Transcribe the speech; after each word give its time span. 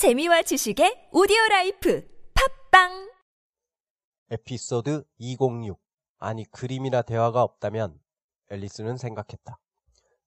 재미와 0.00 0.40
지식의 0.40 1.10
오디오 1.12 1.36
라이프 1.50 2.08
팝빵 2.32 3.12
에피소드 4.30 5.04
206. 5.18 5.76
아니, 6.16 6.50
그림이나 6.50 7.02
대화가 7.02 7.42
없다면 7.42 8.00
앨리스는 8.48 8.96
생각했다. 8.96 9.58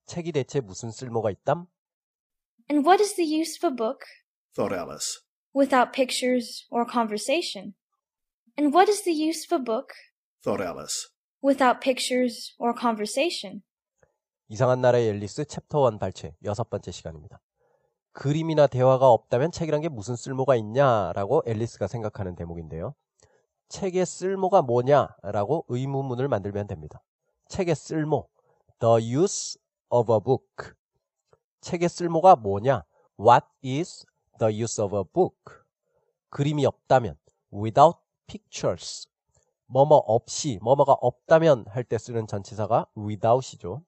책이 0.05 0.33
대체 0.33 0.59
무슨 0.59 0.91
쓸모가 0.91 1.31
있담? 1.31 1.65
And 2.69 2.87
what 2.87 3.01
is 3.01 3.15
the 3.15 3.25
use 3.25 3.57
of 3.57 3.65
a 3.65 3.75
book 3.75 4.05
thought 4.53 4.71
Alice. 4.71 5.23
without 5.55 5.91
pictures 5.91 6.67
or 6.69 6.85
conversation? 6.85 7.73
And 8.55 8.77
what 8.77 8.87
is 8.87 9.01
the 9.01 9.17
use 9.17 9.43
of 9.49 9.59
a 9.59 9.63
book 9.63 9.89
thought 10.43 10.61
Alice. 10.61 11.09
without 11.41 11.81
pictures 11.81 12.53
or 12.59 12.75
conversation? 12.79 13.63
이상한 14.49 14.81
나라의 14.81 15.09
앨리스 15.09 15.45
챕터 15.45 15.81
1 15.89 15.97
발췌 15.97 16.35
여섯 16.45 16.69
번째 16.69 16.91
시간입니다. 16.91 17.41
그림이나 18.13 18.67
대화가 18.67 19.09
없다면 19.09 19.51
책이란 19.51 19.81
게 19.81 19.89
무슨 19.89 20.15
쓸모가 20.15 20.55
있냐라고 20.55 21.41
앨리스가 21.45 21.87
생각하는 21.87 22.35
대목인데요. 22.35 22.93
책의 23.69 24.05
쓸모가 24.05 24.61
뭐냐라고 24.61 25.65
의문문을 25.67 26.27
만들면 26.27 26.67
됩니다. 26.67 27.01
책의 27.49 27.75
쓸모, 27.75 28.29
the 28.79 29.15
use 29.15 29.59
of 29.89 30.13
a 30.13 30.19
book. 30.23 30.73
책의 31.61 31.89
쓸모가 31.89 32.35
뭐냐? 32.35 32.83
What 33.19 33.45
is 33.65 34.05
the 34.39 34.61
use 34.61 34.83
of 34.83 34.95
a 34.95 35.03
book? 35.11 35.35
그림이 36.29 36.65
없다면 36.65 37.17
without 37.51 37.97
pictures. 38.27 39.07
뭐뭐 39.65 39.97
없이, 40.05 40.59
뭐뭐가 40.61 40.93
없다면 40.93 41.65
할 41.67 41.83
때 41.83 41.97
쓰는 41.97 42.27
전치사가 42.27 42.85
without이죠. 42.95 43.83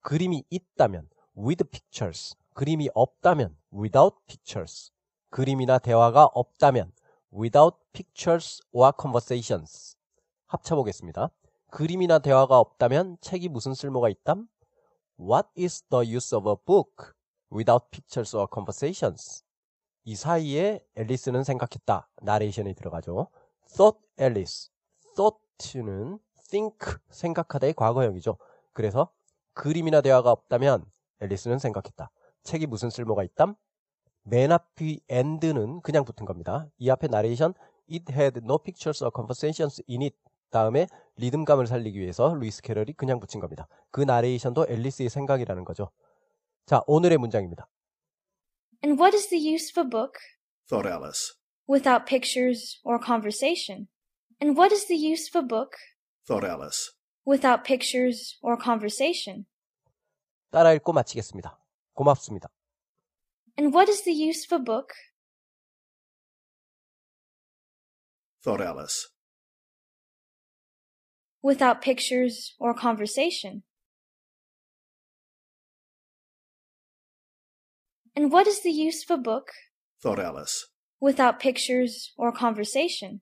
그림이 0.00 0.44
있다면 0.50 1.08
with 1.36 1.62
pictures. 1.70 2.34
그림이 2.54 2.90
없다면 2.94 3.56
without 3.72 4.16
pictures. 4.26 4.92
그림이나 5.30 5.78
대화가 5.78 6.24
없다면 6.34 6.92
without 7.32 7.76
pictures 7.92 8.60
or 8.72 8.92
conversations. 9.00 9.96
합쳐보겠습니다. 10.46 11.30
그림이나 11.70 12.18
대화가 12.18 12.58
없다면 12.58 13.16
책이 13.20 13.48
무슨 13.48 13.72
쓸모가 13.72 14.10
있담? 14.10 14.48
What 15.18 15.48
is 15.58 15.82
the 15.88 16.14
use 16.14 16.36
of 16.36 16.48
a 16.48 16.56
book 16.66 17.12
without 17.50 17.86
pictures 17.90 18.36
or 18.36 18.46
conversations? 18.52 19.44
이 20.04 20.14
사이에 20.14 20.84
앨리스는 20.96 21.44
생각했다. 21.44 22.08
나레이션이 22.22 22.74
들어가죠. 22.74 23.28
thought 23.74 23.98
Alice. 24.20 24.68
thought는 25.16 26.18
think, 26.50 26.98
생각하다의 27.08 27.72
과거형이죠. 27.74 28.36
그래서 28.72 29.10
그림이나 29.54 30.00
대화가 30.00 30.30
없다면 30.30 30.84
앨리스는 31.20 31.58
생각했다. 31.58 32.10
책이 32.44 32.66
무슨 32.66 32.90
쓸모가 32.90 33.24
있담? 33.24 33.54
맨 34.24 34.52
앞이 34.52 35.00
and는 35.10 35.80
그냥 35.82 36.04
붙은 36.04 36.26
겁니다. 36.26 36.66
이 36.78 36.90
앞에 36.90 37.08
나레이션 37.08 37.54
it 37.90 38.12
had 38.12 38.40
no 38.44 38.58
pictures 38.58 39.02
or 39.02 39.10
conversations 39.14 39.82
in 39.88 40.02
it 40.02 40.16
다음에 40.50 40.86
리듬감을 41.16 41.66
살리기 41.66 41.98
위해서 41.98 42.34
루이스 42.34 42.62
캐럴이 42.62 42.92
그냥 42.92 43.18
붙인 43.20 43.40
겁니다. 43.40 43.66
그 43.90 44.00
나레이션도 44.02 44.66
앨리스의 44.68 45.08
생각이라는 45.08 45.64
거죠. 45.64 45.90
자, 46.66 46.82
오늘의 46.86 47.18
문장입니다. 47.18 47.68
And 48.84 49.00
what 49.00 49.16
is 49.16 49.28
the 49.28 49.40
use 49.40 49.72
of 49.72 49.80
a 49.80 49.88
book 49.88 50.12
thought 50.68 50.88
Alice. 50.88 51.34
without 51.68 52.04
pictures 52.06 52.80
or 52.84 52.98
conversation? 53.04 53.88
And 54.40 54.58
what 54.58 54.74
is 54.74 54.86
the 54.86 54.98
use 54.98 55.30
of 55.32 55.38
a 55.42 55.46
book 55.46 55.70
thought 56.26 56.44
Alice. 56.46 56.92
without 57.26 57.64
pictures 57.64 58.36
or 58.42 58.56
conversation? 58.62 59.46
따라 60.50 60.72
읽고 60.74 60.92
마치겠습니다. 60.92 61.58
고맙습니다. 61.93 62.49
And 63.57 63.73
what 63.73 63.89
is 63.89 64.03
the 64.03 64.13
use 64.13 64.45
of 64.45 64.61
a 64.61 64.63
book 64.63 64.93
thought 68.43 68.61
Alice. 68.61 69.09
without 71.41 71.81
pictures 71.81 72.55
or 72.59 72.73
conversation? 72.73 73.63
And 78.15 78.31
what 78.31 78.47
is 78.47 78.61
the 78.61 78.71
use 78.71 79.03
of 79.03 79.19
a 79.19 79.21
book 79.21 79.49
thought 80.01 80.19
Alice. 80.19 80.67
without 80.99 81.39
pictures 81.39 82.13
or 82.17 82.31
conversation? 82.31 83.21